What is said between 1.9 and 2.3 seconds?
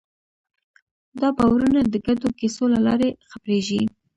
ګډو